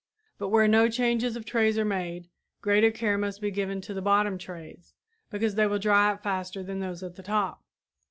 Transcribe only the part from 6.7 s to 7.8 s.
those at the top.